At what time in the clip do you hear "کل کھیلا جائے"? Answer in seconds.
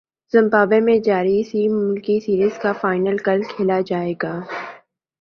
3.25-4.13